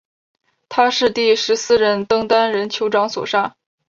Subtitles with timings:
[0.67, 3.55] 他是第十四任登丹人酋长所杀。